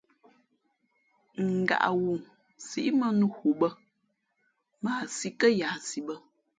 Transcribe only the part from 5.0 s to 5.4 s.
a sī